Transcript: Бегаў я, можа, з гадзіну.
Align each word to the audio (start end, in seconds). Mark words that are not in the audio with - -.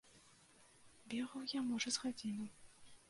Бегаў 1.15 1.43
я, 1.57 1.61
можа, 1.69 1.87
з 1.99 2.05
гадзіну. 2.07 2.45